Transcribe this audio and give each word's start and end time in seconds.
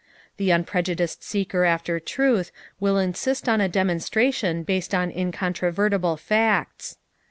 The 0.37 0.49
unprejudiced 0.49 1.23
seeker 1.23 1.63
after 1.63 1.99
truth 1.99 2.51
will 2.79 2.97
insist 2.97 3.47
on 3.47 3.61
a 3.61 3.69
demonstration 3.69 4.63
based 4.63 4.95
on 4.95 5.11
incontrovertible 5.11 6.17
facts. 6.17 6.97